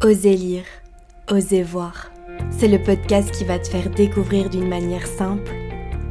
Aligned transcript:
Osez 0.00 0.36
lire, 0.36 0.62
osez 1.28 1.64
voir. 1.64 2.12
C'est 2.56 2.68
le 2.68 2.80
podcast 2.80 3.32
qui 3.32 3.42
va 3.42 3.58
te 3.58 3.66
faire 3.66 3.90
découvrir 3.90 4.48
d'une 4.48 4.68
manière 4.68 5.08
simple, 5.08 5.52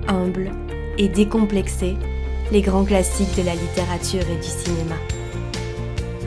humble 0.10 0.52
et 0.98 1.08
décomplexée 1.08 1.96
les 2.52 2.62
grands 2.62 2.84
classiques 2.84 3.34
de 3.38 3.44
la 3.44 3.56
littérature 3.56 4.30
et 4.30 4.36
du 4.36 4.48
cinéma. 4.50 4.96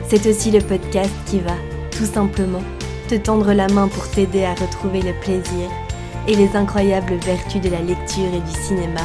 C'est 0.07 0.25
aussi 0.25 0.49
le 0.49 0.61
podcast 0.61 1.13
qui 1.27 1.39
va, 1.39 1.53
tout 1.91 2.07
simplement, 2.07 2.63
te 3.07 3.13
tendre 3.13 3.53
la 3.53 3.67
main 3.67 3.87
pour 3.89 4.09
t'aider 4.09 4.43
à 4.43 4.55
retrouver 4.55 5.03
le 5.03 5.13
plaisir 5.21 5.69
et 6.27 6.33
les 6.33 6.55
incroyables 6.55 7.13
vertus 7.17 7.61
de 7.61 7.69
la 7.69 7.81
lecture 7.81 8.33
et 8.33 8.41
du 8.41 8.59
cinéma 8.59 9.01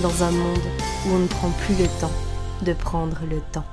dans 0.00 0.22
un 0.22 0.30
monde 0.30 0.66
où 1.08 1.14
on 1.16 1.18
ne 1.18 1.26
prend 1.26 1.50
plus 1.50 1.74
le 1.74 1.88
temps 2.00 2.14
de 2.62 2.72
prendre 2.72 3.18
le 3.28 3.40
temps. 3.50 3.64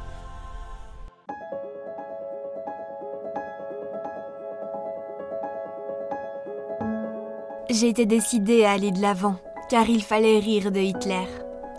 J'ai 7.73 7.89
été 7.89 8.05
décidée 8.05 8.65
à 8.65 8.73
aller 8.73 8.91
de 8.91 9.01
l'avant, 9.01 9.35
car 9.67 9.89
il 9.89 10.03
fallait 10.03 10.37
rire 10.37 10.71
de 10.71 10.79
Hitler. 10.79 11.25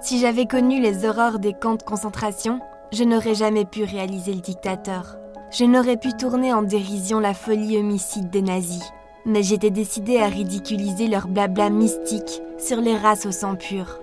Si 0.02 0.19
j'avais 0.19 0.47
connu 0.47 0.80
les 0.80 1.07
horreurs 1.07 1.39
des 1.39 1.52
camps 1.52 1.77
de 1.77 1.85
concentration, 1.85 2.59
je 2.93 3.05
n'aurais 3.05 3.37
jamais 3.37 3.65
pu 3.65 3.85
réaliser 3.85 4.35
le 4.35 4.41
dictateur. 4.41 5.16
Je 5.52 5.65
n'aurais 5.65 5.97
pu 5.97 6.12
tourner 6.12 6.52
en 6.52 6.62
dérision 6.62 7.21
la 7.21 7.33
folie 7.33 7.79
homicide 7.79 8.29
des 8.29 8.43
nazis. 8.43 8.83
Mais 9.25 9.45
j'étais 9.45 9.71
décidée 9.71 10.19
à 10.19 10.27
ridiculiser 10.27 11.07
leur 11.07 11.29
blabla 11.29 11.71
mystique 11.71 12.43
sur 12.59 12.80
les 12.80 12.97
races 12.97 13.27
au 13.27 13.30
sang 13.30 13.55
pur. 13.55 14.01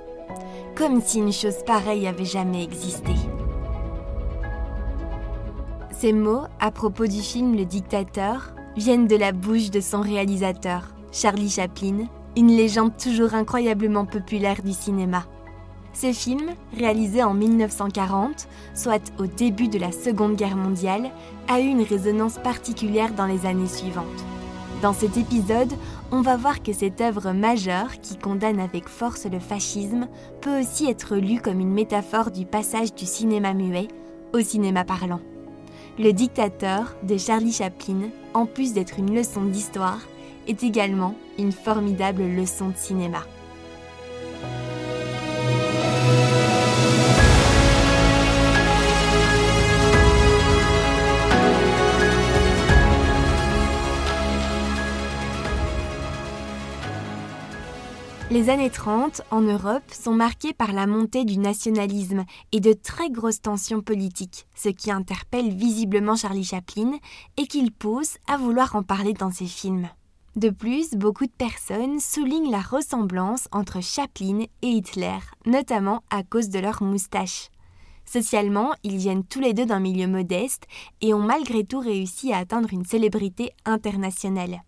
Comme 0.77 1.01
si 1.01 1.19
une 1.19 1.33
chose 1.33 1.61
pareille 1.65 2.07
avait 2.07 2.23
jamais 2.23 2.63
existé. 2.63 3.11
Ces 5.91 6.13
mots, 6.13 6.43
à 6.61 6.71
propos 6.71 7.07
du 7.07 7.21
film 7.21 7.57
Le 7.57 7.65
Dictateur, 7.65 8.53
viennent 8.77 9.07
de 9.07 9.17
la 9.17 9.33
bouche 9.33 9.71
de 9.71 9.81
son 9.81 9.99
réalisateur, 9.99 10.87
Charlie 11.11 11.49
Chaplin, 11.49 12.07
une 12.37 12.55
légende 12.55 12.95
toujours 12.97 13.33
incroyablement 13.33 14.05
populaire 14.05 14.61
du 14.63 14.71
cinéma. 14.71 15.25
Ce 15.93 16.13
film, 16.13 16.51
réalisé 16.77 17.21
en 17.21 17.33
1940, 17.33 18.47
soit 18.73 19.11
au 19.19 19.25
début 19.25 19.67
de 19.67 19.77
la 19.77 19.91
Seconde 19.91 20.37
Guerre 20.37 20.55
mondiale, 20.55 21.11
a 21.49 21.59
eu 21.59 21.65
une 21.65 21.83
résonance 21.83 22.37
particulière 22.37 23.13
dans 23.13 23.25
les 23.25 23.45
années 23.45 23.67
suivantes. 23.67 24.05
Dans 24.81 24.93
cet 24.93 25.17
épisode, 25.17 25.73
on 26.11 26.21
va 26.21 26.37
voir 26.37 26.63
que 26.63 26.71
cette 26.71 27.01
œuvre 27.01 27.33
majeure 27.33 27.99
qui 28.01 28.17
condamne 28.17 28.61
avec 28.61 28.87
force 28.87 29.25
le 29.25 29.39
fascisme 29.39 30.07
peut 30.39 30.61
aussi 30.61 30.89
être 30.89 31.17
lue 31.17 31.41
comme 31.41 31.59
une 31.59 31.73
métaphore 31.73 32.31
du 32.31 32.45
passage 32.45 32.95
du 32.95 33.05
cinéma 33.05 33.53
muet 33.53 33.89
au 34.33 34.39
cinéma 34.39 34.85
parlant. 34.85 35.19
Le 35.99 36.13
dictateur 36.13 36.95
de 37.03 37.17
Charlie 37.17 37.51
Chaplin, 37.51 38.09
en 38.33 38.45
plus 38.45 38.73
d'être 38.73 38.97
une 38.97 39.13
leçon 39.13 39.43
d'histoire, 39.43 39.99
est 40.51 40.63
également 40.63 41.15
une 41.39 41.53
formidable 41.53 42.23
leçon 42.23 42.69
de 42.69 42.75
cinéma. 42.75 43.23
Les 58.29 58.49
années 58.49 58.69
30 58.69 59.21
en 59.31 59.41
Europe 59.41 59.83
sont 59.91 60.13
marquées 60.13 60.53
par 60.53 60.73
la 60.73 60.85
montée 60.85 61.23
du 61.23 61.37
nationalisme 61.37 62.25
et 62.51 62.59
de 62.59 62.73
très 62.73 63.09
grosses 63.09 63.41
tensions 63.41 63.81
politiques, 63.81 64.47
ce 64.55 64.69
qui 64.69 64.91
interpelle 64.91 65.53
visiblement 65.53 66.17
Charlie 66.17 66.43
Chaplin 66.43 66.91
et 67.37 67.47
qu'il 67.47 67.71
pousse 67.71 68.17
à 68.27 68.35
vouloir 68.37 68.75
en 68.75 68.83
parler 68.83 69.13
dans 69.13 69.31
ses 69.31 69.47
films. 69.47 69.89
De 70.37 70.49
plus, 70.49 70.91
beaucoup 70.91 71.25
de 71.25 71.31
personnes 71.31 71.99
soulignent 71.99 72.51
la 72.51 72.61
ressemblance 72.61 73.49
entre 73.51 73.81
Chaplin 73.81 74.45
et 74.61 74.67
Hitler, 74.67 75.17
notamment 75.45 76.03
à 76.09 76.23
cause 76.23 76.47
de 76.47 76.59
leurs 76.59 76.81
moustaches. 76.81 77.49
Socialement, 78.05 78.71
ils 78.83 78.95
viennent 78.95 79.25
tous 79.25 79.41
les 79.41 79.53
deux 79.53 79.65
d'un 79.65 79.81
milieu 79.81 80.07
modeste 80.07 80.67
et 81.01 81.13
ont 81.13 81.19
malgré 81.19 81.65
tout 81.65 81.79
réussi 81.79 82.31
à 82.31 82.37
atteindre 82.37 82.69
une 82.71 82.85
célébrité 82.85 83.51
internationale. 83.65 84.63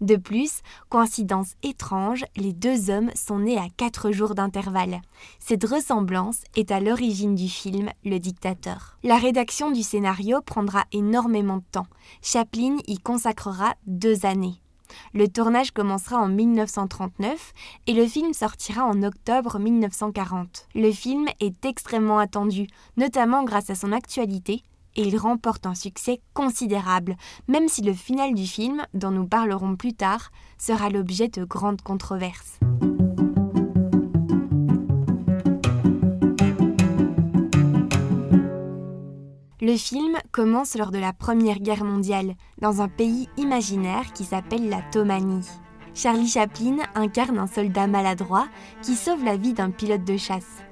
De 0.00 0.16
plus, 0.16 0.62
coïncidence 0.88 1.52
étrange, 1.62 2.24
les 2.34 2.52
deux 2.52 2.90
hommes 2.90 3.10
sont 3.14 3.38
nés 3.38 3.58
à 3.58 3.68
quatre 3.76 4.10
jours 4.10 4.34
d'intervalle. 4.34 5.02
Cette 5.38 5.64
ressemblance 5.64 6.38
est 6.56 6.72
à 6.72 6.80
l'origine 6.80 7.36
du 7.36 7.48
film 7.48 7.90
Le 8.04 8.18
Dictateur. 8.18 8.98
La 9.04 9.18
rédaction 9.18 9.70
du 9.70 9.82
scénario 9.82 10.40
prendra 10.40 10.84
énormément 10.90 11.58
de 11.58 11.64
temps. 11.70 11.86
Chaplin 12.22 12.78
y 12.88 12.98
consacrera 12.98 13.74
deux 13.86 14.26
années. 14.26 14.60
Le 15.14 15.28
tournage 15.28 15.70
commencera 15.70 16.18
en 16.18 16.28
1939 16.28 17.52
et 17.86 17.92
le 17.92 18.06
film 18.06 18.32
sortira 18.32 18.84
en 18.84 19.02
octobre 19.02 19.58
1940. 19.58 20.68
Le 20.74 20.90
film 20.92 21.26
est 21.40 21.64
extrêmement 21.64 22.18
attendu, 22.18 22.66
notamment 22.96 23.44
grâce 23.44 23.70
à 23.70 23.74
son 23.74 23.92
actualité, 23.92 24.62
et 24.96 25.02
il 25.02 25.16
remporte 25.16 25.66
un 25.66 25.74
succès 25.74 26.20
considérable, 26.34 27.16
même 27.48 27.68
si 27.68 27.82
le 27.82 27.92
final 27.92 28.34
du 28.34 28.46
film, 28.46 28.84
dont 28.94 29.10
nous 29.10 29.26
parlerons 29.26 29.76
plus 29.76 29.94
tard, 29.94 30.30
sera 30.58 30.90
l'objet 30.90 31.28
de 31.28 31.44
grandes 31.44 31.82
controverses. 31.82 32.58
Le 39.62 39.76
film 39.76 40.16
commence 40.32 40.74
lors 40.74 40.90
de 40.90 40.98
la 40.98 41.12
Première 41.12 41.58
Guerre 41.58 41.84
mondiale, 41.84 42.32
dans 42.62 42.80
un 42.80 42.88
pays 42.88 43.28
imaginaire 43.36 44.10
qui 44.14 44.24
s'appelle 44.24 44.70
la 44.70 44.80
Tomanie. 44.90 45.46
Charlie 45.92 46.28
Chaplin 46.28 46.78
incarne 46.94 47.38
un 47.38 47.46
soldat 47.46 47.86
maladroit 47.86 48.48
qui 48.80 48.94
sauve 48.94 49.22
la 49.22 49.36
vie 49.36 49.52
d'un 49.52 49.70
pilote 49.70 50.04
de 50.04 50.16
chasse. 50.16 50.64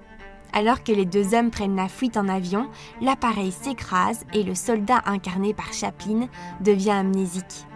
Alors 0.55 0.83
que 0.83 0.93
les 0.93 1.05
deux 1.05 1.35
hommes 1.35 1.51
prennent 1.51 1.77
la 1.77 1.89
fuite 1.89 2.17
en 2.17 2.31
avion, 2.31 2.71
l'appareil 3.03 3.53
s'écrase 3.53 4.25
et 4.33 4.43
le 4.43 4.55
soldat 4.55 5.03
incarné 5.05 5.53
par 5.53 5.75
Chaplin 5.75 6.27
devient 6.63 6.93
amnésique. 6.93 7.67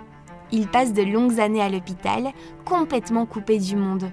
Il 0.51 0.67
passe 0.67 0.95
de 0.95 1.03
longues 1.03 1.41
années 1.41 1.61
à 1.61 1.69
l'hôpital, 1.69 2.33
complètement 2.65 3.27
coupé 3.27 3.59
du 3.59 3.77
monde. 3.77 4.11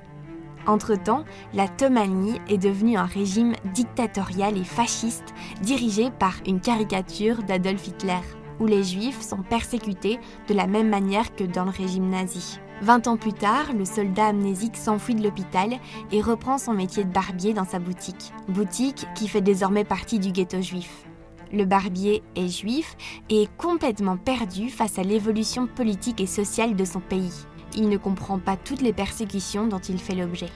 Entre-temps, 0.67 1.23
la 1.53 1.67
Tomanie 1.67 2.39
est 2.47 2.57
devenue 2.57 2.97
un 2.97 3.05
régime 3.05 3.53
dictatorial 3.73 4.57
et 4.57 4.63
fasciste 4.63 5.33
dirigé 5.61 6.11
par 6.11 6.35
une 6.45 6.59
caricature 6.59 7.43
d'Adolf 7.43 7.87
Hitler, 7.87 8.19
où 8.59 8.65
les 8.65 8.83
juifs 8.83 9.21
sont 9.21 9.41
persécutés 9.41 10.19
de 10.47 10.53
la 10.53 10.67
même 10.67 10.89
manière 10.89 11.35
que 11.35 11.43
dans 11.43 11.65
le 11.65 11.71
régime 11.71 12.09
nazi. 12.09 12.59
Vingt 12.81 13.07
ans 13.07 13.17
plus 13.17 13.33
tard, 13.33 13.73
le 13.77 13.83
soldat 13.83 14.27
amnésique 14.27 14.77
s'enfuit 14.77 15.15
de 15.15 15.23
l'hôpital 15.23 15.71
et 16.11 16.21
reprend 16.21 16.57
son 16.57 16.73
métier 16.73 17.03
de 17.03 17.11
barbier 17.11 17.53
dans 17.53 17.65
sa 17.65 17.79
boutique. 17.79 18.31
Boutique 18.47 19.05
qui 19.15 19.27
fait 19.27 19.41
désormais 19.41 19.83
partie 19.83 20.19
du 20.19 20.31
ghetto 20.31 20.61
juif. 20.61 21.03
Le 21.51 21.65
barbier 21.65 22.21
est 22.35 22.47
juif 22.47 22.95
et 23.29 23.43
est 23.43 23.57
complètement 23.57 24.17
perdu 24.17 24.69
face 24.69 24.99
à 24.99 25.03
l'évolution 25.03 25.67
politique 25.67 26.21
et 26.21 26.27
sociale 26.27 26.75
de 26.75 26.85
son 26.85 26.99
pays 26.99 27.33
il 27.75 27.89
ne 27.89 27.97
comprend 27.97 28.39
pas 28.39 28.57
toutes 28.57 28.81
les 28.81 28.93
persécutions 28.93 29.67
dont 29.67 29.79
il 29.79 29.99
fait 29.99 30.15
l'objet. 30.15 30.49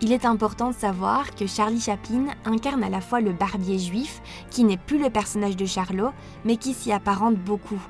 Il 0.00 0.12
est 0.12 0.24
important 0.24 0.70
de 0.70 0.74
savoir 0.74 1.32
que 1.34 1.46
Charlie 1.46 1.80
Chaplin 1.80 2.26
incarne 2.44 2.82
à 2.82 2.90
la 2.90 3.00
fois 3.00 3.20
le 3.20 3.32
barbier 3.32 3.78
juif, 3.78 4.20
qui 4.50 4.64
n'est 4.64 4.76
plus 4.76 5.00
le 5.00 5.10
personnage 5.10 5.56
de 5.56 5.64
Charlot, 5.64 6.10
mais 6.44 6.56
qui 6.56 6.74
s'y 6.74 6.90
apparente 6.90 7.36
beaucoup. 7.36 7.80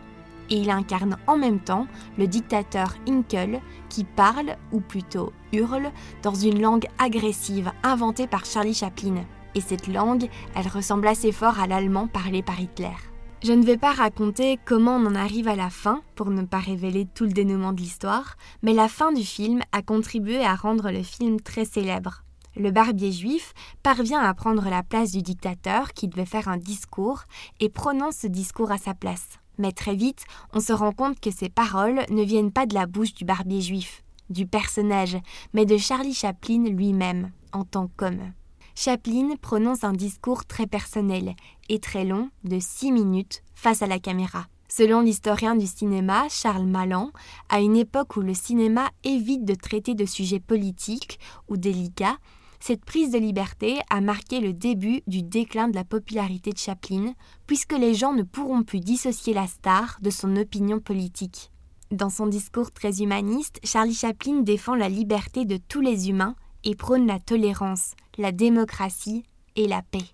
Et 0.50 0.56
il 0.56 0.71
incarne 0.71 1.16
en 1.27 1.38
même 1.38 1.61
temps 1.61 1.87
le 2.19 2.27
dictateur 2.27 2.97
Inkel, 3.09 3.61
qui 3.88 4.05
parle, 4.05 4.56
ou 4.72 4.81
plutôt 4.81 5.32
hurle, 5.55 5.91
dans 6.22 6.34
une 6.34 6.61
langue 6.61 6.87
agressive 6.99 7.72
inventée 7.82 8.27
par 8.27 8.44
Charlie 8.44 8.75
Chaplin. 8.75 9.25
Et 9.55 9.62
cette 9.62 9.88
langue, 9.88 10.28
elle 10.55 10.69
ressemble 10.69 11.09
assez 11.09 11.32
fort 11.32 11.61
à 11.61 11.66
l'allemand 11.66 12.09
parlé 12.09 12.43
par 12.43 12.61
Hitler. 12.61 13.12
Je 13.44 13.53
ne 13.53 13.64
vais 13.64 13.76
pas 13.76 13.91
raconter 13.91 14.56
comment 14.64 14.94
on 14.94 15.06
en 15.06 15.16
arrive 15.16 15.48
à 15.48 15.56
la 15.56 15.69
fin, 15.69 16.03
pour 16.14 16.30
ne 16.30 16.43
pas 16.43 16.61
révéler 16.61 17.08
tout 17.12 17.25
le 17.25 17.32
dénouement 17.32 17.72
de 17.72 17.81
l'histoire, 17.81 18.37
mais 18.62 18.72
la 18.72 18.87
fin 18.87 19.12
du 19.12 19.25
film 19.25 19.62
a 19.72 19.82
contribué 19.82 20.44
à 20.44 20.55
rendre 20.55 20.93
le 20.93 21.02
film 21.02 21.40
très 21.40 21.64
célèbre. 21.64 22.22
Le 22.55 22.70
barbier 22.70 23.11
juif 23.11 23.52
parvient 23.82 24.20
à 24.20 24.32
prendre 24.32 24.70
la 24.70 24.84
place 24.84 25.11
du 25.11 25.22
dictateur 25.22 25.93
qui 25.93 26.06
devait 26.06 26.25
faire 26.25 26.46
un 26.46 26.56
discours 26.56 27.25
et 27.58 27.69
prononce 27.69 28.19
ce 28.19 28.28
discours 28.28 28.70
à 28.70 28.78
sa 28.78 28.94
place. 28.94 29.26
Mais 29.58 29.72
très 29.72 29.96
vite, 29.96 30.25
on 30.52 30.61
se 30.61 30.72
rend 30.72 30.93
compte 30.93 31.19
que 31.19 31.32
ces 31.32 31.49
paroles 31.49 32.02
ne 32.11 32.22
viennent 32.22 32.52
pas 32.52 32.67
de 32.67 32.75
la 32.75 32.87
bouche 32.87 33.12
du 33.12 33.25
barbier 33.25 33.61
juif, 33.61 34.05
du 34.31 34.46
personnage, 34.46 35.17
mais 35.52 35.67
de 35.67 35.78
Charlie 35.78 36.14
Chaplin 36.14 36.62
lui-même, 36.69 37.32
en 37.52 37.64
tant 37.64 37.90
qu'homme. 37.96 38.32
Chaplin 38.74 39.36
prononce 39.40 39.84
un 39.84 39.92
discours 39.92 40.44
très 40.44 40.66
personnel 40.66 41.34
et 41.69 41.78
très 41.78 42.04
long, 42.04 42.30
de 42.44 42.58
6 42.58 42.92
minutes, 42.92 43.42
face 43.54 43.82
à 43.82 43.86
la 43.86 43.98
caméra. 43.98 44.46
Selon 44.69 45.02
l'historien 45.02 45.54
du 45.54 45.66
cinéma 45.66 46.26
Charles 46.30 46.66
Malan, 46.66 47.10
à 47.50 47.60
une 47.60 47.76
époque 47.76 48.16
où 48.16 48.22
le 48.22 48.32
cinéma 48.32 48.90
évite 49.04 49.44
de 49.44 49.54
traiter 49.54 49.94
de 49.94 50.06
sujets 50.06 50.40
politiques 50.40 51.19
ou 51.48 51.56
délicats, 51.56 52.19
Cette 52.64 52.84
prise 52.84 53.10
de 53.10 53.19
liberté 53.19 53.80
a 53.90 54.00
marqué 54.00 54.38
le 54.38 54.52
début 54.52 55.02
du 55.08 55.24
déclin 55.24 55.66
de 55.66 55.74
la 55.74 55.82
popularité 55.82 56.52
de 56.52 56.58
Chaplin, 56.58 57.12
puisque 57.48 57.72
les 57.72 57.92
gens 57.92 58.12
ne 58.12 58.22
pourront 58.22 58.62
plus 58.62 58.78
dissocier 58.78 59.34
la 59.34 59.48
star 59.48 59.98
de 60.00 60.10
son 60.10 60.36
opinion 60.36 60.78
politique. 60.78 61.50
Dans 61.90 62.08
son 62.08 62.28
discours 62.28 62.70
très 62.70 63.02
humaniste, 63.02 63.58
Charlie 63.64 63.96
Chaplin 63.96 64.42
défend 64.42 64.76
la 64.76 64.88
liberté 64.88 65.44
de 65.44 65.56
tous 65.56 65.80
les 65.80 66.08
humains 66.08 66.36
et 66.62 66.76
prône 66.76 67.08
la 67.08 67.19
tolérance, 67.19 67.94
la 68.19 68.31
démocratie 68.31 69.25
et 69.56 69.67
la 69.67 69.81
paix. 69.82 70.05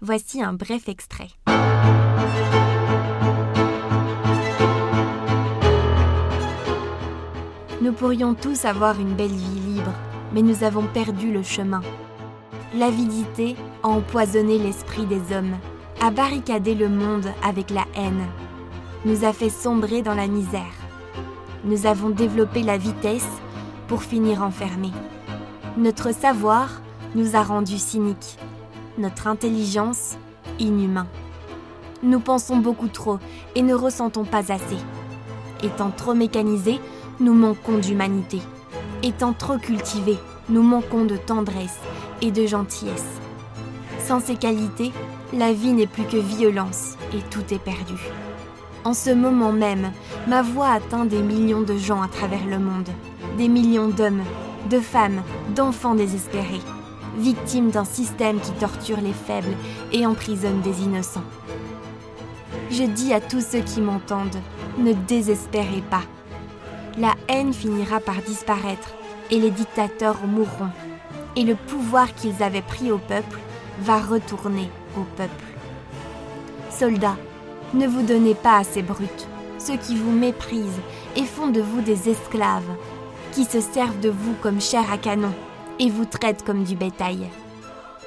Voici 0.00 0.42
un 0.42 0.54
bref 0.54 0.88
extrait. 0.88 1.28
Nous 7.82 7.92
pourrions 7.92 8.34
tous 8.34 8.64
avoir 8.64 8.98
une 9.00 9.14
belle 9.14 9.28
vie 9.28 9.60
libre, 9.74 9.92
mais 10.32 10.42
nous 10.42 10.64
avons 10.64 10.86
perdu 10.86 11.32
le 11.32 11.42
chemin. 11.42 11.82
L'avidité 12.74 13.56
a 13.82 13.88
empoisonné 13.88 14.58
l'esprit 14.58 15.04
des 15.06 15.34
hommes, 15.34 15.58
a 16.00 16.10
barricadé 16.10 16.74
le 16.74 16.88
monde 16.88 17.26
avec 17.42 17.70
la 17.70 17.84
haine, 17.96 18.26
nous 19.04 19.24
a 19.24 19.32
fait 19.32 19.50
sombrer 19.50 20.02
dans 20.02 20.14
la 20.14 20.26
misère. 20.26 20.72
Nous 21.64 21.84
avons 21.84 22.10
développé 22.10 22.62
la 22.62 22.78
vitesse 22.78 23.28
pour 23.88 24.02
finir 24.02 24.42
enfermés. 24.42 24.92
Notre 25.76 26.14
savoir 26.14 26.80
nous 27.14 27.36
a 27.36 27.42
rendus 27.42 27.78
cyniques, 27.78 28.38
notre 28.98 29.26
intelligence 29.26 30.16
inhumain. 30.58 31.06
Nous 32.02 32.20
pensons 32.20 32.56
beaucoup 32.56 32.88
trop 32.88 33.18
et 33.54 33.62
ne 33.62 33.74
ressentons 33.74 34.24
pas 34.24 34.52
assez. 34.52 34.78
Étant 35.62 35.90
trop 35.90 36.14
mécanisés, 36.14 36.80
nous 37.18 37.34
manquons 37.34 37.78
d'humanité. 37.78 38.40
Étant 39.02 39.32
trop 39.32 39.58
cultivés, 39.58 40.18
nous 40.48 40.62
manquons 40.62 41.04
de 41.04 41.16
tendresse 41.16 41.78
et 42.22 42.30
de 42.30 42.46
gentillesse. 42.46 43.20
Sans 43.98 44.20
ces 44.20 44.36
qualités, 44.36 44.92
la 45.32 45.52
vie 45.52 45.72
n'est 45.72 45.86
plus 45.86 46.04
que 46.04 46.16
violence 46.16 46.96
et 47.14 47.20
tout 47.30 47.52
est 47.52 47.62
perdu. 47.62 47.94
En 48.84 48.94
ce 48.94 49.10
moment 49.10 49.52
même, 49.52 49.92
ma 50.26 50.42
voix 50.42 50.68
atteint 50.68 51.04
des 51.04 51.20
millions 51.20 51.60
de 51.60 51.76
gens 51.76 52.00
à 52.00 52.08
travers 52.08 52.46
le 52.46 52.58
monde, 52.58 52.88
des 53.36 53.48
millions 53.48 53.88
d'hommes, 53.88 54.22
de 54.70 54.80
femmes, 54.80 55.22
d'enfants 55.54 55.94
désespérés, 55.94 56.62
victimes 57.16 57.70
d'un 57.70 57.84
système 57.84 58.40
qui 58.40 58.52
torture 58.52 59.00
les 59.00 59.12
faibles 59.12 59.56
et 59.92 60.06
emprisonne 60.06 60.60
des 60.60 60.82
innocents. 60.82 61.24
Je 62.70 62.84
dis 62.84 63.12
à 63.12 63.20
tous 63.20 63.40
ceux 63.40 63.60
qui 63.60 63.80
m'entendent, 63.80 64.40
ne 64.78 64.92
désespérez 64.92 65.82
pas. 65.90 66.02
La 66.98 67.14
haine 67.28 67.52
finira 67.52 68.00
par 68.00 68.22
disparaître 68.22 68.94
et 69.30 69.38
les 69.38 69.50
dictateurs 69.50 70.26
mourront. 70.26 70.70
Et 71.36 71.44
le 71.44 71.54
pouvoir 71.54 72.14
qu'ils 72.14 72.42
avaient 72.42 72.62
pris 72.62 72.90
au 72.90 72.98
peuple 72.98 73.38
va 73.80 73.98
retourner 73.98 74.68
au 74.96 75.02
peuple. 75.16 75.44
Soldats, 76.70 77.16
ne 77.74 77.86
vous 77.86 78.02
donnez 78.02 78.34
pas 78.34 78.58
à 78.58 78.64
ces 78.64 78.82
brutes, 78.82 79.28
ceux 79.58 79.76
qui 79.76 79.96
vous 79.96 80.10
méprisent 80.10 80.80
et 81.16 81.24
font 81.24 81.48
de 81.48 81.60
vous 81.60 81.80
des 81.80 82.08
esclaves, 82.08 82.62
qui 83.32 83.44
se 83.44 83.60
servent 83.60 84.00
de 84.00 84.10
vous 84.10 84.34
comme 84.42 84.60
chair 84.60 84.84
à 84.92 84.98
canon 84.98 85.32
et 85.80 85.88
vous 85.88 86.04
traitent 86.04 86.44
comme 86.44 86.62
du 86.62 86.76
bétail. 86.76 87.28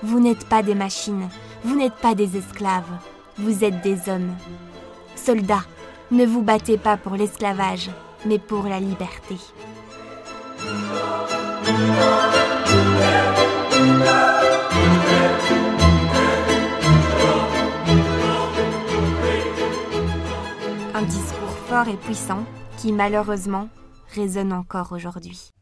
Vous 0.03 0.19
n'êtes 0.19 0.47
pas 0.47 0.61
des 0.61 0.75
machines, 0.75 1.27
vous 1.63 1.75
n'êtes 1.75 1.95
pas 1.95 2.13
des 2.13 2.37
esclaves, 2.37 2.83
vous 3.37 3.63
êtes 3.63 3.81
des 3.81 4.09
hommes. 4.09 4.31
Soldats, 5.15 5.65
ne 6.11 6.25
vous 6.25 6.43
battez 6.43 6.77
pas 6.77 6.97
pour 6.97 7.15
l'esclavage, 7.15 7.89
mais 8.25 8.37
pour 8.37 8.65
la 8.65 8.79
liberté. 8.79 9.37
Un 20.93 21.01
discours 21.01 21.57
fort 21.67 21.87
et 21.87 21.97
puissant 21.97 22.43
qui 22.77 22.91
malheureusement 22.91 23.67
résonne 24.13 24.53
encore 24.53 24.91
aujourd'hui. 24.91 25.53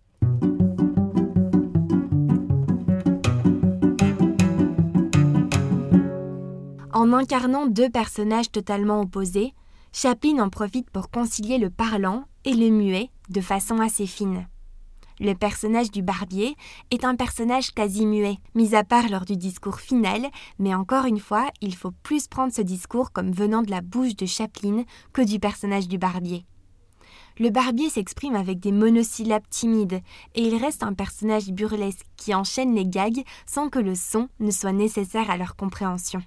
En 7.02 7.14
incarnant 7.14 7.66
deux 7.66 7.90
personnages 7.90 8.52
totalement 8.52 9.02
opposés, 9.02 9.56
Chaplin 9.92 10.38
en 10.38 10.52
profite 10.52 10.88
pour 10.92 11.10
concilier 11.10 11.58
le 11.58 11.72
parlant 11.72 12.26
et 12.46 12.54
le 12.54 12.70
muet 12.70 13.10
de 13.30 13.42
façon 13.42 13.80
assez 13.80 14.06
fine. 14.06 14.48
Le 15.20 15.34
personnage 15.34 15.90
du 15.90 16.04
barbier 16.04 16.56
est 16.92 17.04
un 17.04 17.16
personnage 17.16 17.72
quasi 17.72 18.06
muet, 18.06 18.38
mis 18.54 18.76
à 18.76 18.84
part 18.84 19.10
lors 19.10 19.26
du 19.26 19.36
discours 19.36 19.80
final, 19.80 20.28
mais 20.60 20.76
encore 20.76 21.06
une 21.06 21.20
fois, 21.20 21.48
il 21.60 21.74
faut 21.74 21.90
plus 22.04 22.28
prendre 22.28 22.54
ce 22.54 22.62
discours 22.62 23.12
comme 23.12 23.32
venant 23.32 23.64
de 23.64 23.72
la 23.72 23.82
bouche 23.82 24.16
de 24.16 24.28
Chaplin 24.28 24.84
que 25.12 25.24
du 25.24 25.40
personnage 25.40 25.88
du 25.88 25.98
barbier. 25.98 26.46
Le 27.40 27.50
barbier 27.50 27.90
s'exprime 27.90 28.36
avec 28.36 28.60
des 28.60 28.72
monosyllabes 28.72 29.50
timides 29.50 30.04
et 30.36 30.44
il 30.44 30.56
reste 30.56 30.84
un 30.84 30.94
personnage 30.94 31.48
burlesque 31.48 32.06
qui 32.16 32.36
enchaîne 32.36 32.76
les 32.76 32.86
gags 32.86 33.24
sans 33.48 33.70
que 33.70 33.80
le 33.80 33.96
son 33.96 34.30
ne 34.40 34.52
soit 34.52 34.72
nécessaire 34.72 35.32
à 35.32 35.38
leur 35.38 35.56
compréhension. 35.56 36.22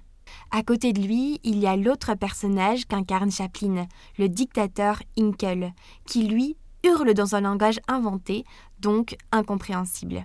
À 0.51 0.63
côté 0.63 0.93
de 0.93 1.01
lui, 1.01 1.39
il 1.43 1.57
y 1.59 1.67
a 1.67 1.75
l'autre 1.75 2.13
personnage 2.15 2.85
qu'incarne 2.85 3.31
Chaplin, 3.31 3.87
le 4.17 4.29
dictateur 4.29 5.01
Inkel, 5.17 5.73
qui 6.05 6.27
lui 6.27 6.57
hurle 6.83 7.13
dans 7.13 7.35
un 7.35 7.41
langage 7.41 7.79
inventé, 7.87 8.45
donc 8.79 9.17
incompréhensible. 9.31 10.23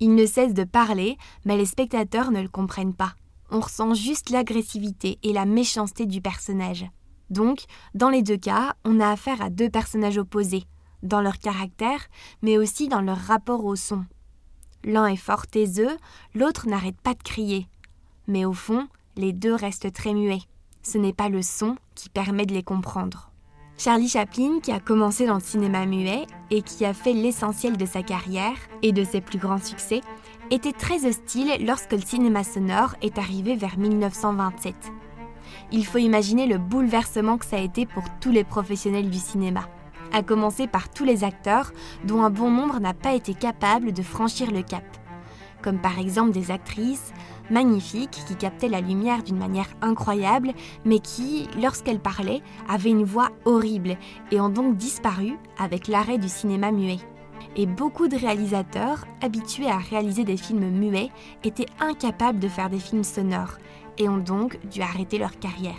Il 0.00 0.14
ne 0.14 0.26
cesse 0.26 0.54
de 0.54 0.64
parler, 0.64 1.16
mais 1.44 1.56
les 1.56 1.66
spectateurs 1.66 2.30
ne 2.30 2.42
le 2.42 2.48
comprennent 2.48 2.94
pas. 2.94 3.14
On 3.50 3.60
ressent 3.60 3.94
juste 3.94 4.30
l'agressivité 4.30 5.18
et 5.22 5.32
la 5.32 5.44
méchanceté 5.44 6.06
du 6.06 6.20
personnage. 6.20 6.86
Donc, 7.30 7.64
dans 7.94 8.10
les 8.10 8.22
deux 8.22 8.36
cas, 8.36 8.74
on 8.84 9.00
a 9.00 9.10
affaire 9.10 9.40
à 9.40 9.50
deux 9.50 9.70
personnages 9.70 10.18
opposés, 10.18 10.64
dans 11.02 11.20
leur 11.20 11.38
caractère, 11.38 12.06
mais 12.42 12.58
aussi 12.58 12.88
dans 12.88 13.00
leur 13.00 13.18
rapport 13.18 13.64
au 13.64 13.76
son. 13.76 14.04
L'un 14.84 15.06
est 15.06 15.16
fort 15.16 15.46
taiseux, 15.46 15.96
l'autre 16.34 16.68
n'arrête 16.68 17.00
pas 17.00 17.14
de 17.14 17.22
crier. 17.22 17.68
Mais 18.28 18.44
au 18.44 18.52
fond, 18.52 18.88
les 19.16 19.32
deux 19.32 19.54
restent 19.54 19.92
très 19.92 20.12
muets. 20.12 20.42
Ce 20.82 20.98
n'est 20.98 21.12
pas 21.12 21.28
le 21.28 21.42
son 21.42 21.76
qui 21.94 22.08
permet 22.08 22.46
de 22.46 22.54
les 22.54 22.62
comprendre. 22.62 23.30
Charlie 23.78 24.08
Chaplin, 24.08 24.60
qui 24.62 24.72
a 24.72 24.80
commencé 24.80 25.26
dans 25.26 25.34
le 25.34 25.40
cinéma 25.40 25.84
muet 25.84 26.26
et 26.50 26.62
qui 26.62 26.84
a 26.84 26.94
fait 26.94 27.12
l'essentiel 27.12 27.76
de 27.76 27.84
sa 27.84 28.02
carrière 28.02 28.56
et 28.82 28.92
de 28.92 29.04
ses 29.04 29.20
plus 29.20 29.38
grands 29.38 29.60
succès, 29.60 30.00
était 30.50 30.72
très 30.72 31.06
hostile 31.06 31.52
lorsque 31.66 31.92
le 31.92 32.00
cinéma 32.00 32.44
sonore 32.44 32.94
est 33.02 33.18
arrivé 33.18 33.56
vers 33.56 33.78
1927. 33.78 34.74
Il 35.72 35.84
faut 35.84 35.98
imaginer 35.98 36.46
le 36.46 36.58
bouleversement 36.58 37.36
que 37.36 37.44
ça 37.44 37.56
a 37.56 37.60
été 37.60 37.84
pour 37.86 38.04
tous 38.20 38.30
les 38.30 38.44
professionnels 38.44 39.10
du 39.10 39.18
cinéma, 39.18 39.68
à 40.12 40.22
commencer 40.22 40.66
par 40.66 40.88
tous 40.88 41.04
les 41.04 41.24
acteurs 41.24 41.72
dont 42.04 42.22
un 42.22 42.30
bon 42.30 42.50
nombre 42.50 42.80
n'a 42.80 42.94
pas 42.94 43.14
été 43.14 43.34
capable 43.34 43.92
de 43.92 44.02
franchir 44.02 44.52
le 44.52 44.62
cap, 44.62 44.84
comme 45.62 45.80
par 45.80 45.98
exemple 45.98 46.30
des 46.30 46.50
actrices, 46.50 47.12
magnifiques 47.50 48.22
qui 48.26 48.36
captaient 48.36 48.68
la 48.68 48.80
lumière 48.80 49.22
d'une 49.22 49.38
manière 49.38 49.68
incroyable, 49.82 50.52
mais 50.84 50.98
qui, 50.98 51.48
lorsqu'elles 51.60 52.00
parlaient, 52.00 52.42
avaient 52.68 52.90
une 52.90 53.04
voix 53.04 53.30
horrible 53.44 53.96
et 54.30 54.40
ont 54.40 54.48
donc 54.48 54.76
disparu 54.76 55.36
avec 55.58 55.88
l'arrêt 55.88 56.18
du 56.18 56.28
cinéma 56.28 56.72
muet. 56.72 56.98
Et 57.56 57.66
beaucoup 57.66 58.08
de 58.08 58.16
réalisateurs, 58.16 59.06
habitués 59.22 59.70
à 59.70 59.78
réaliser 59.78 60.24
des 60.24 60.36
films 60.36 60.70
muets, 60.70 61.10
étaient 61.44 61.66
incapables 61.80 62.38
de 62.38 62.48
faire 62.48 62.70
des 62.70 62.78
films 62.78 63.04
sonores 63.04 63.58
et 63.98 64.08
ont 64.08 64.18
donc 64.18 64.58
dû 64.70 64.82
arrêter 64.82 65.18
leur 65.18 65.38
carrière. 65.38 65.74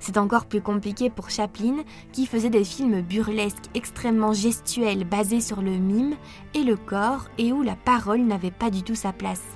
C'est 0.00 0.18
encore 0.18 0.44
plus 0.44 0.60
compliqué 0.60 1.08
pour 1.08 1.30
Chaplin, 1.30 1.76
qui 2.12 2.26
faisait 2.26 2.50
des 2.50 2.64
films 2.64 3.00
burlesques 3.00 3.70
extrêmement 3.72 4.34
gestuels 4.34 5.04
basés 5.04 5.40
sur 5.40 5.62
le 5.62 5.78
mime 5.78 6.14
et 6.52 6.62
le 6.62 6.76
corps 6.76 7.24
et 7.38 7.52
où 7.52 7.62
la 7.62 7.74
parole 7.74 8.20
n'avait 8.20 8.50
pas 8.50 8.68
du 8.68 8.82
tout 8.82 8.94
sa 8.94 9.14
place. 9.14 9.53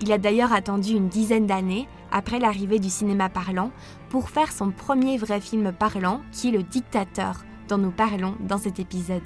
Il 0.00 0.12
a 0.12 0.18
d'ailleurs 0.18 0.52
attendu 0.52 0.92
une 0.92 1.08
dizaine 1.08 1.46
d'années, 1.46 1.88
après 2.12 2.38
l'arrivée 2.38 2.78
du 2.78 2.88
cinéma 2.88 3.28
parlant, 3.28 3.70
pour 4.10 4.30
faire 4.30 4.52
son 4.52 4.70
premier 4.70 5.18
vrai 5.18 5.40
film 5.40 5.72
parlant, 5.72 6.22
qui 6.32 6.48
est 6.48 6.52
Le 6.52 6.62
Dictateur, 6.62 7.44
dont 7.68 7.78
nous 7.78 7.90
parlons 7.90 8.36
dans 8.40 8.58
cet 8.58 8.78
épisode. 8.78 9.22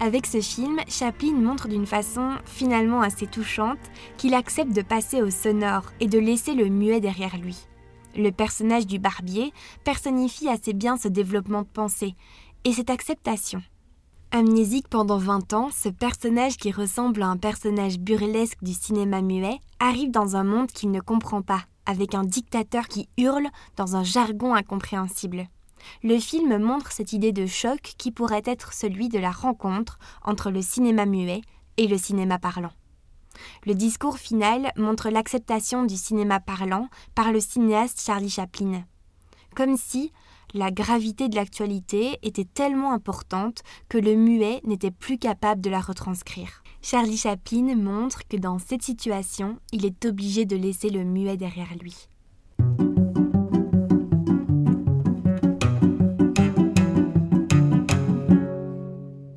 Avec 0.00 0.24
ce 0.24 0.40
film, 0.40 0.80
Chaplin 0.88 1.34
montre 1.34 1.68
d'une 1.68 1.86
façon 1.86 2.30
finalement 2.46 3.02
assez 3.02 3.26
touchante 3.26 3.78
qu'il 4.16 4.32
accepte 4.32 4.72
de 4.72 4.80
passer 4.80 5.20
au 5.20 5.28
sonore 5.28 5.84
et 6.00 6.08
de 6.08 6.18
laisser 6.18 6.54
le 6.54 6.70
muet 6.70 7.00
derrière 7.00 7.36
lui. 7.36 7.58
Le 8.16 8.30
personnage 8.30 8.86
du 8.86 8.98
barbier 8.98 9.52
personnifie 9.84 10.48
assez 10.48 10.72
bien 10.72 10.96
ce 10.96 11.08
développement 11.08 11.62
de 11.62 11.68
pensée 11.68 12.14
et 12.64 12.72
cette 12.72 12.90
acceptation. 12.90 13.62
Amnésique 14.32 14.86
pendant 14.86 15.18
20 15.18 15.54
ans, 15.54 15.70
ce 15.72 15.88
personnage 15.88 16.56
qui 16.56 16.70
ressemble 16.70 17.20
à 17.22 17.26
un 17.26 17.36
personnage 17.36 17.98
burlesque 17.98 18.62
du 18.62 18.74
cinéma 18.74 19.22
muet 19.22 19.58
arrive 19.80 20.12
dans 20.12 20.36
un 20.36 20.44
monde 20.44 20.68
qu'il 20.68 20.92
ne 20.92 21.00
comprend 21.00 21.42
pas, 21.42 21.64
avec 21.84 22.14
un 22.14 22.22
dictateur 22.22 22.86
qui 22.86 23.08
hurle 23.18 23.48
dans 23.76 23.96
un 23.96 24.04
jargon 24.04 24.54
incompréhensible. 24.54 25.48
Le 26.04 26.16
film 26.20 26.58
montre 26.58 26.92
cette 26.92 27.12
idée 27.12 27.32
de 27.32 27.46
choc 27.46 27.80
qui 27.98 28.12
pourrait 28.12 28.44
être 28.44 28.72
celui 28.72 29.08
de 29.08 29.18
la 29.18 29.32
rencontre 29.32 29.98
entre 30.22 30.52
le 30.52 30.62
cinéma 30.62 31.06
muet 31.06 31.40
et 31.76 31.88
le 31.88 31.98
cinéma 31.98 32.38
parlant. 32.38 32.72
Le 33.66 33.74
discours 33.74 34.18
final 34.18 34.70
montre 34.76 35.10
l'acceptation 35.10 35.84
du 35.84 35.96
cinéma 35.96 36.38
parlant 36.38 36.88
par 37.16 37.32
le 37.32 37.40
cinéaste 37.40 38.00
Charlie 38.00 38.30
Chaplin. 38.30 38.84
Comme 39.56 39.76
si 39.76 40.12
la 40.54 40.70
gravité 40.70 41.28
de 41.28 41.36
l'actualité 41.36 42.18
était 42.22 42.44
tellement 42.44 42.92
importante 42.92 43.62
que 43.88 43.98
le 43.98 44.14
muet 44.14 44.60
n'était 44.64 44.90
plus 44.90 45.18
capable 45.18 45.60
de 45.60 45.70
la 45.70 45.80
retranscrire. 45.80 46.62
Charlie 46.82 47.16
Chaplin 47.16 47.74
montre 47.76 48.26
que 48.28 48.36
dans 48.36 48.58
cette 48.58 48.82
situation, 48.82 49.58
il 49.72 49.84
est 49.84 50.04
obligé 50.06 50.46
de 50.46 50.56
laisser 50.56 50.90
le 50.90 51.04
muet 51.04 51.36
derrière 51.36 51.74
lui. 51.80 52.08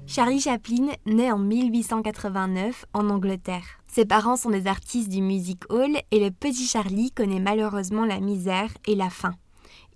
Charlie 0.08 0.39
Chaplin 0.39 0.89
naît 1.08 1.32
en 1.32 1.39
1889 1.39 2.86
en 2.93 3.10
Angleterre. 3.10 3.65
Ses 3.88 4.05
parents 4.05 4.38
sont 4.38 4.51
des 4.51 4.67
artistes 4.67 5.10
du 5.10 5.24
music 5.24 5.63
hall 5.70 5.98
et 6.12 6.20
le 6.20 6.29
petit 6.29 6.67
Charlie 6.67 7.12
connaît 7.12 7.39
malheureusement 7.39 8.05
la 8.05 8.20
misère 8.20 8.70
et 8.88 8.93
la 8.93 9.10
faim. 9.10 9.34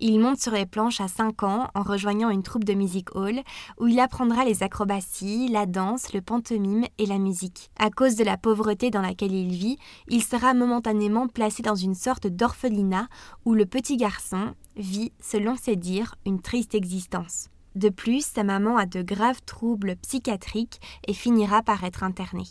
Il 0.00 0.20
monte 0.20 0.40
sur 0.40 0.52
les 0.52 0.66
planches 0.66 1.00
à 1.00 1.08
5 1.08 1.42
ans 1.42 1.68
en 1.74 1.82
rejoignant 1.82 2.30
une 2.30 2.44
troupe 2.44 2.62
de 2.62 2.74
music 2.74 3.16
hall 3.16 3.40
où 3.80 3.88
il 3.88 3.98
apprendra 3.98 4.44
les 4.44 4.62
acrobaties, 4.62 5.48
la 5.48 5.66
danse, 5.66 6.12
le 6.12 6.20
pantomime 6.20 6.84
et 6.98 7.06
la 7.06 7.18
musique. 7.18 7.70
À 7.80 7.90
cause 7.90 8.14
de 8.14 8.22
la 8.22 8.36
pauvreté 8.36 8.90
dans 8.90 9.02
laquelle 9.02 9.32
il 9.32 9.50
vit, 9.50 9.76
il 10.06 10.22
sera 10.22 10.54
momentanément 10.54 11.26
placé 11.26 11.64
dans 11.64 11.74
une 11.74 11.96
sorte 11.96 12.28
d'orphelinat 12.28 13.08
où 13.44 13.54
le 13.54 13.66
petit 13.66 13.96
garçon 13.96 14.54
vit, 14.76 15.12
selon 15.20 15.56
ses 15.56 15.74
dires, 15.74 16.14
une 16.24 16.40
triste 16.40 16.76
existence. 16.76 17.48
De 17.74 17.88
plus, 17.88 18.24
sa 18.24 18.44
maman 18.44 18.76
a 18.76 18.86
de 18.86 19.02
graves 19.02 19.42
troubles 19.46 19.96
psychiatriques 19.96 20.80
et 21.08 21.12
finira 21.12 21.62
par 21.62 21.82
être 21.82 22.04
internée. 22.04 22.46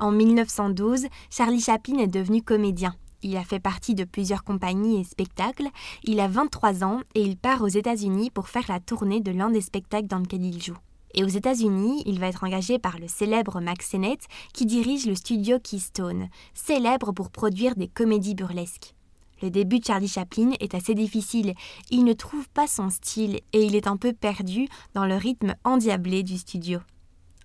En 0.00 0.10
1912, 0.10 1.06
Charlie 1.28 1.60
Chaplin 1.60 1.98
est 1.98 2.06
devenu 2.06 2.40
comédien. 2.42 2.94
Il 3.22 3.36
a 3.36 3.44
fait 3.44 3.58
partie 3.58 3.94
de 3.94 4.04
plusieurs 4.04 4.44
compagnies 4.44 5.00
et 5.00 5.04
spectacles. 5.04 5.68
Il 6.04 6.20
a 6.20 6.28
23 6.28 6.84
ans 6.84 7.00
et 7.14 7.22
il 7.22 7.36
part 7.36 7.62
aux 7.62 7.68
États-Unis 7.68 8.30
pour 8.30 8.48
faire 8.48 8.66
la 8.68 8.78
tournée 8.78 9.20
de 9.20 9.32
l'un 9.32 9.50
des 9.50 9.60
spectacles 9.60 10.06
dans 10.06 10.18
lequel 10.18 10.44
il 10.44 10.62
joue. 10.62 10.76
Et 11.14 11.24
aux 11.24 11.28
États-Unis, 11.28 12.02
il 12.06 12.20
va 12.20 12.28
être 12.28 12.44
engagé 12.44 12.78
par 12.78 12.98
le 12.98 13.08
célèbre 13.08 13.60
Max 13.60 13.88
Sennett 13.88 14.20
qui 14.52 14.66
dirige 14.66 15.06
le 15.06 15.14
studio 15.14 15.58
Keystone, 15.58 16.28
célèbre 16.54 17.12
pour 17.12 17.30
produire 17.30 17.74
des 17.74 17.88
comédies 17.88 18.34
burlesques. 18.34 18.94
Le 19.42 19.50
début 19.50 19.78
de 19.78 19.84
Charlie 19.84 20.08
Chaplin 20.08 20.50
est 20.60 20.74
assez 20.74 20.94
difficile. 20.94 21.54
Il 21.90 22.04
ne 22.04 22.12
trouve 22.12 22.48
pas 22.50 22.66
son 22.66 22.90
style 22.90 23.40
et 23.52 23.64
il 23.64 23.74
est 23.74 23.86
un 23.86 23.96
peu 23.96 24.12
perdu 24.12 24.68
dans 24.94 25.06
le 25.06 25.16
rythme 25.16 25.54
endiablé 25.64 26.22
du 26.22 26.38
studio. 26.38 26.80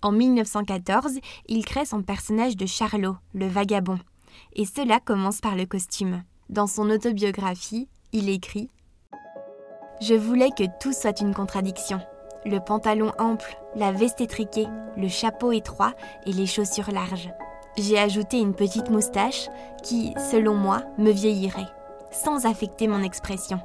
En 0.02 0.12
1914, 0.12 1.20
il 1.48 1.64
crée 1.66 1.86
son 1.86 2.02
personnage 2.02 2.58
de 2.58 2.66
Charlot, 2.66 3.16
le 3.34 3.48
vagabond. 3.48 4.00
Et 4.56 4.66
cela 4.66 5.00
commence 5.00 5.42
par 5.42 5.56
le 5.56 5.66
costume. 5.66 6.24
Dans 6.50 6.68
son 6.68 6.90
autobiographie, 6.90 7.88
il 8.12 8.30
écrit 8.30 8.70
Je 10.02 10.14
voulais 10.14 10.52
que 10.52 10.64
tout 10.80 10.94
soit 10.94 11.22
une 11.22 11.34
contradiction. 11.34 12.00
Le 12.46 12.60
pantalon 12.60 13.12
ample, 13.18 13.58
la 13.76 13.92
veste 13.92 14.22
étriquée, 14.22 14.68
le 14.98 15.08
chapeau 15.08 15.52
étroit 15.52 15.94
et 16.26 16.34
les 16.34 16.46
chaussures 16.46 16.92
larges. 16.92 17.32
J'ai 17.78 17.98
ajouté 17.98 18.40
une 18.40 18.54
petite 18.54 18.90
moustache 18.90 19.48
qui, 19.82 20.14
selon 20.32 20.54
moi, 20.54 20.84
me 20.98 21.12
vieillirait 21.12 21.72
sans 22.14 22.46
affecter 22.46 22.88
mon 22.88 23.04
expression. 23.04 23.60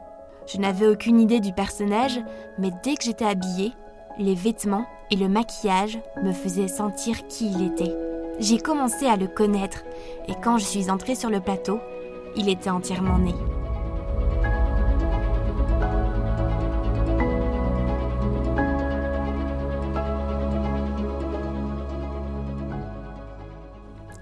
Je 0.47 0.59
n'avais 0.59 0.87
aucune 0.87 1.21
idée 1.21 1.41
du 1.41 1.53
personnage, 1.53 2.21
mais 2.59 2.71
dès 2.83 2.95
que 2.95 3.05
j'étais 3.05 3.25
habillée, 3.25 3.73
les 4.19 4.35
vêtements 4.35 4.87
et 5.11 5.17
le 5.17 5.29
maquillage 5.29 5.99
me 6.23 6.33
faisaient 6.33 6.69
sentir 6.69 7.27
qui 7.29 7.51
il 7.51 7.67
était. 7.67 8.08
J'ai 8.41 8.59
commencé 8.59 9.07
à 9.07 9.17
le 9.17 9.27
connaître, 9.27 9.83
et 10.29 10.35
quand 10.43 10.59
je 10.59 10.65
suis 10.65 10.91
entrée 10.91 11.17
sur 11.17 11.29
le 11.29 11.41
plateau, 11.41 11.81
il 12.37 12.49
était 12.49 12.71
entièrement 12.71 13.19
né. 13.19 13.35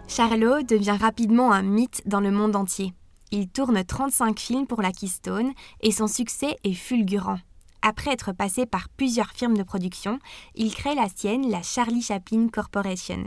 Charlot 0.08 0.62
devient 0.62 0.96
rapidement 0.99 1.52
un 1.52 1.61
mythe 1.61 2.00
dans 2.06 2.20
le 2.20 2.30
monde 2.30 2.56
entier. 2.56 2.94
Il 3.32 3.49
tourne 3.49 3.85
35 3.85 4.38
films 4.38 4.66
pour 4.66 4.80
la 4.80 4.92
Keystone 4.92 5.52
et 5.82 5.92
son 5.92 6.06
succès 6.06 6.56
est 6.64 6.73
fulgurant. 6.73 7.38
Après 7.82 8.12
être 8.12 8.32
passé 8.32 8.64
par 8.64 8.88
plusieurs 8.88 9.32
firmes 9.32 9.58
de 9.58 9.62
production, 9.62 10.18
il 10.54 10.75
crée 10.75 10.94
la 10.94 11.11
sienne, 11.14 11.50
la 11.50 11.61
Charlie 11.61 12.00
Chaplin 12.00 12.49
Corporation. 12.49 13.26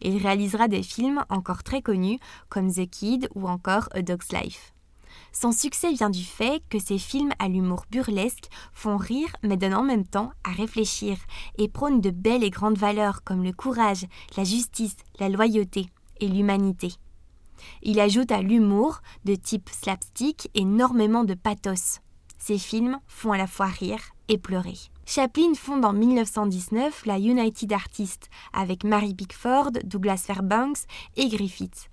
Il 0.00 0.18
réalisera 0.18 0.68
des 0.68 0.82
films 0.82 1.24
encore 1.28 1.62
très 1.62 1.82
connus 1.82 2.18
comme 2.48 2.72
The 2.72 2.88
Kid 2.88 3.28
ou 3.34 3.48
encore 3.48 3.88
A 3.92 4.02
Dog's 4.02 4.32
Life. 4.32 4.72
Son 5.32 5.52
succès 5.52 5.92
vient 5.92 6.10
du 6.10 6.24
fait 6.24 6.62
que 6.68 6.78
ses 6.78 6.98
films 6.98 7.32
à 7.38 7.48
l'humour 7.48 7.84
burlesque 7.90 8.48
font 8.72 8.96
rire 8.96 9.34
mais 9.42 9.56
donnent 9.56 9.74
en 9.74 9.82
même 9.82 10.06
temps 10.06 10.32
à 10.44 10.50
réfléchir 10.50 11.16
et 11.58 11.68
prônent 11.68 12.00
de 12.00 12.10
belles 12.10 12.44
et 12.44 12.50
grandes 12.50 12.78
valeurs 12.78 13.22
comme 13.24 13.44
le 13.44 13.52
courage, 13.52 14.06
la 14.36 14.44
justice, 14.44 14.96
la 15.20 15.28
loyauté 15.28 15.86
et 16.20 16.28
l'humanité. 16.28 16.92
Il 17.82 18.00
ajoute 18.00 18.32
à 18.32 18.42
l'humour, 18.42 19.00
de 19.24 19.34
type 19.34 19.68
slapstick, 19.70 20.50
énormément 20.54 21.24
de 21.24 21.34
pathos. 21.34 22.00
Ses 22.38 22.58
films 22.58 22.98
font 23.06 23.32
à 23.32 23.38
la 23.38 23.46
fois 23.46 23.66
rire 23.66 24.00
et 24.28 24.38
pleurer. 24.38 24.78
Chaplin 25.10 25.54
fonde 25.54 25.86
en 25.86 25.94
1919 25.94 27.06
la 27.06 27.18
United 27.18 27.72
Artists 27.72 28.28
avec 28.52 28.84
Mary 28.84 29.14
Pickford, 29.14 29.70
Douglas 29.82 30.22
Fairbanks 30.26 30.80
et 31.16 31.28
Griffith. 31.28 31.88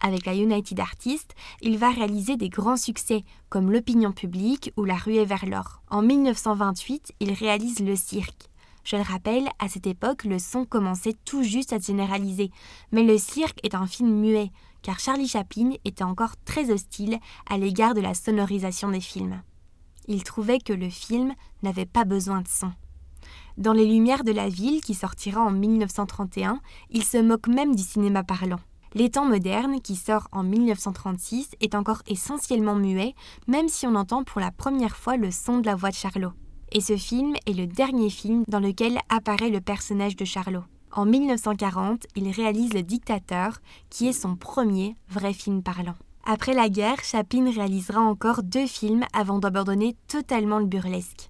Avec 0.00 0.24
la 0.24 0.36
United 0.36 0.78
Artists, 0.78 1.34
il 1.62 1.78
va 1.78 1.90
réaliser 1.90 2.36
des 2.36 2.48
grands 2.48 2.76
succès 2.76 3.24
comme 3.48 3.72
L'opinion 3.72 4.12
publique 4.12 4.72
ou 4.76 4.84
La 4.84 4.94
ruée 4.94 5.24
vers 5.24 5.46
l'or. 5.46 5.82
En 5.90 6.00
1928, 6.00 7.14
il 7.18 7.32
réalise 7.32 7.80
Le 7.80 7.96
cirque. 7.96 8.50
Je 8.84 8.94
le 8.94 9.02
rappelle, 9.02 9.48
à 9.58 9.68
cette 9.68 9.88
époque, 9.88 10.22
le 10.22 10.38
son 10.38 10.64
commençait 10.64 11.16
tout 11.24 11.42
juste 11.42 11.72
à 11.72 11.80
se 11.80 11.88
généraliser, 11.88 12.52
mais 12.92 13.02
le 13.02 13.18
cirque 13.18 13.58
est 13.64 13.74
un 13.74 13.88
film 13.88 14.14
muet, 14.20 14.52
car 14.82 15.00
Charlie 15.00 15.26
Chaplin 15.26 15.72
était 15.84 16.04
encore 16.04 16.36
très 16.44 16.70
hostile 16.70 17.18
à 17.50 17.58
l'égard 17.58 17.94
de 17.94 18.00
la 18.00 18.14
sonorisation 18.14 18.92
des 18.92 19.00
films. 19.00 19.42
Il 20.12 20.24
trouvait 20.24 20.58
que 20.58 20.72
le 20.72 20.90
film 20.90 21.34
n'avait 21.62 21.86
pas 21.86 22.04
besoin 22.04 22.40
de 22.40 22.48
son. 22.48 22.72
Dans 23.56 23.72
Les 23.72 23.86
Lumières 23.86 24.24
de 24.24 24.32
la 24.32 24.48
ville, 24.48 24.80
qui 24.80 24.94
sortira 24.94 25.40
en 25.40 25.52
1931, 25.52 26.60
il 26.90 27.04
se 27.04 27.16
moque 27.16 27.46
même 27.46 27.76
du 27.76 27.84
cinéma 27.84 28.24
parlant. 28.24 28.58
L'étang 28.92 29.24
moderne, 29.24 29.80
qui 29.80 29.94
sort 29.94 30.26
en 30.32 30.42
1936, 30.42 31.50
est 31.60 31.76
encore 31.76 32.02
essentiellement 32.08 32.74
muet, 32.74 33.14
même 33.46 33.68
si 33.68 33.86
on 33.86 33.94
entend 33.94 34.24
pour 34.24 34.40
la 34.40 34.50
première 34.50 34.96
fois 34.96 35.16
le 35.16 35.30
son 35.30 35.58
de 35.58 35.66
la 35.66 35.76
voix 35.76 35.90
de 35.90 35.94
Charlot. 35.94 36.32
Et 36.72 36.80
ce 36.80 36.96
film 36.96 37.34
est 37.46 37.52
le 37.52 37.68
dernier 37.68 38.10
film 38.10 38.42
dans 38.48 38.58
lequel 38.58 38.98
apparaît 39.10 39.50
le 39.50 39.60
personnage 39.60 40.16
de 40.16 40.24
Charlot. 40.24 40.64
En 40.90 41.06
1940, 41.06 42.08
il 42.16 42.28
réalise 42.32 42.74
Le 42.74 42.82
Dictateur, 42.82 43.60
qui 43.90 44.08
est 44.08 44.12
son 44.12 44.34
premier 44.34 44.96
vrai 45.08 45.32
film 45.32 45.62
parlant. 45.62 45.94
Après 46.32 46.54
la 46.54 46.68
guerre, 46.68 47.02
Chaplin 47.02 47.50
réalisera 47.50 48.00
encore 48.00 48.44
deux 48.44 48.68
films 48.68 49.04
avant 49.12 49.40
d'abandonner 49.40 49.96
totalement 50.06 50.60
le 50.60 50.66
burlesque. 50.66 51.28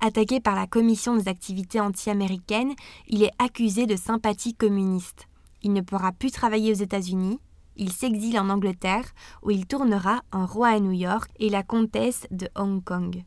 Attaqué 0.00 0.40
par 0.40 0.54
la 0.54 0.66
Commission 0.66 1.14
des 1.14 1.28
activités 1.28 1.80
anti-américaines, 1.80 2.72
il 3.08 3.22
est 3.22 3.32
accusé 3.38 3.84
de 3.84 3.94
sympathie 3.94 4.54
communiste. 4.54 5.28
Il 5.62 5.74
ne 5.74 5.82
pourra 5.82 6.12
plus 6.12 6.30
travailler 6.30 6.72
aux 6.72 6.76
États-Unis. 6.76 7.38
Il 7.76 7.92
s'exile 7.92 8.40
en 8.40 8.48
Angleterre, 8.48 9.04
où 9.42 9.50
il 9.50 9.66
tournera 9.66 10.22
Un 10.32 10.46
roi 10.46 10.68
à 10.68 10.80
New 10.80 10.92
York 10.92 11.30
et 11.38 11.50
La 11.50 11.62
comtesse 11.62 12.26
de 12.30 12.48
Hong 12.56 12.82
Kong. 12.82 13.22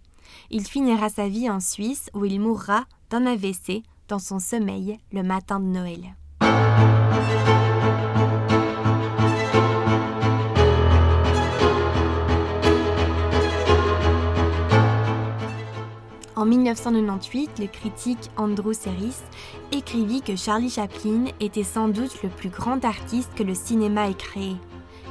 Il 0.50 0.66
finira 0.66 1.10
sa 1.10 1.30
vie 1.30 1.52
en 1.52 1.60
Suisse, 1.60 2.10
où 2.16 2.26
il 2.26 2.40
mourra 2.40 2.86
d'un 3.12 3.28
AVC 3.28 3.84
dans 4.08 4.18
son 4.18 4.40
sommeil 4.40 4.98
le 5.12 5.22
matin 5.22 5.60
de 5.60 5.68
Noël. 5.68 6.16
En 16.42 16.46
1998, 16.46 17.60
le 17.60 17.68
critique 17.68 18.32
Andrew 18.36 18.74
Serris 18.74 19.20
écrivit 19.72 20.24
que 20.24 20.36
Charlie 20.36 20.72
Chaplin 20.72 21.26
était 21.40 21.62
sans 21.62 21.88
doute 21.88 22.24
le 22.24 22.30
plus 22.30 22.50
grand 22.50 22.84
artiste 22.84 23.30
que 23.36 23.44
le 23.44 23.54
cinéma 23.54 24.10
ait 24.10 24.16
créé, 24.16 24.56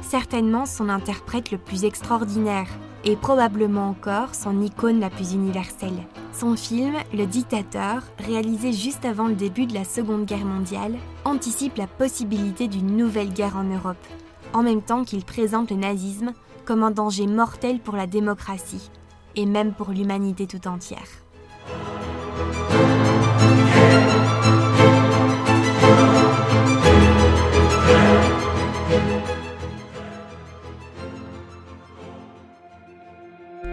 certainement 0.01 0.65
son 0.65 0.89
interprète 0.89 1.51
le 1.51 1.57
plus 1.57 1.85
extraordinaire, 1.85 2.67
et 3.05 3.15
probablement 3.15 3.87
encore 3.87 4.35
son 4.35 4.61
icône 4.61 4.99
la 4.99 5.09
plus 5.09 5.31
universelle. 5.31 6.05
Son 6.33 6.57
film, 6.57 6.95
Le 7.13 7.25
Dictateur, 7.25 8.03
réalisé 8.19 8.73
juste 8.73 9.05
avant 9.05 9.27
le 9.29 9.35
début 9.35 9.67
de 9.67 9.73
la 9.73 9.85
Seconde 9.85 10.25
Guerre 10.25 10.43
mondiale, 10.43 10.97
anticipe 11.23 11.77
la 11.77 11.87
possibilité 11.87 12.67
d'une 12.67 12.97
nouvelle 12.97 13.31
guerre 13.31 13.55
en 13.55 13.63
Europe, 13.63 14.05
en 14.51 14.63
même 14.63 14.81
temps 14.81 15.05
qu'il 15.05 15.23
présente 15.23 15.71
le 15.71 15.77
nazisme 15.77 16.33
comme 16.65 16.83
un 16.83 16.91
danger 16.91 17.25
mortel 17.25 17.79
pour 17.79 17.95
la 17.95 18.05
démocratie, 18.05 18.91
et 19.35 19.45
même 19.45 19.73
pour 19.73 19.91
l'humanité 19.91 20.47
tout 20.47 20.67
entière. 20.67 21.07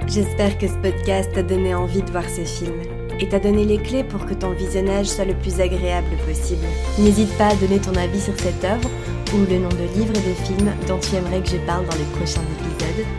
J'espère 0.08 0.58
que 0.58 0.66
ce 0.66 0.74
podcast 0.74 1.30
t'a 1.34 1.42
donné 1.42 1.74
envie 1.74 2.02
de 2.02 2.10
voir 2.10 2.24
ce 2.28 2.42
film 2.42 2.74
et 3.20 3.28
t'a 3.28 3.38
donné 3.38 3.64
les 3.64 3.78
clés 3.78 4.04
pour 4.04 4.26
que 4.26 4.34
ton 4.34 4.52
visionnage 4.52 5.06
soit 5.06 5.26
le 5.26 5.34
plus 5.34 5.60
agréable 5.60 6.16
possible. 6.26 6.66
N'hésite 6.98 7.36
pas 7.36 7.48
à 7.48 7.54
donner 7.54 7.78
ton 7.78 7.94
avis 7.94 8.20
sur 8.20 8.36
cette 8.38 8.64
œuvre 8.64 8.88
ou 9.34 9.38
le 9.48 9.58
nom 9.58 9.68
de 9.68 9.98
livres 9.98 10.14
et 10.16 10.28
de 10.28 10.34
films 10.34 10.72
dont 10.88 10.98
tu 10.98 11.14
aimerais 11.14 11.40
que 11.42 11.50
je 11.50 11.58
parle 11.58 11.84
dans 11.86 11.96
les 11.96 12.16
prochains 12.16 12.40
vidéos 12.40 12.57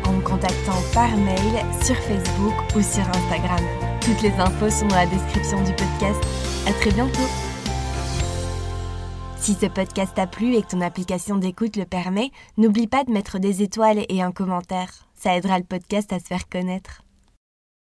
en 0.05 0.13
me 0.13 0.21
contactant 0.21 0.81
par 0.93 1.15
mail, 1.17 1.65
sur 1.83 1.95
Facebook 1.95 2.55
ou 2.75 2.81
sur 2.81 3.07
Instagram. 3.09 3.63
Toutes 4.01 4.21
les 4.21 4.33
infos 4.33 4.69
sont 4.69 4.87
dans 4.87 4.95
la 4.95 5.05
description 5.05 5.61
du 5.63 5.71
podcast. 5.71 6.21
À 6.67 6.73
très 6.73 6.91
bientôt 6.91 7.27
si 9.49 9.53
ce 9.53 9.67
podcast 9.67 10.13
t'a 10.13 10.27
plu 10.27 10.55
et 10.55 10.61
que 10.61 10.67
ton 10.67 10.81
application 10.81 11.37
d'écoute 11.37 11.77
le 11.77 11.85
permet, 11.85 12.29
n'oublie 12.57 12.87
pas 12.87 13.03
de 13.03 13.11
mettre 13.11 13.39
des 13.39 13.63
étoiles 13.63 14.05
et 14.07 14.21
un 14.21 14.31
commentaire. 14.31 14.91
Ça 15.15 15.35
aidera 15.35 15.57
le 15.57 15.63
podcast 15.63 16.13
à 16.13 16.19
se 16.19 16.25
faire 16.25 16.49
connaître. 16.49 17.01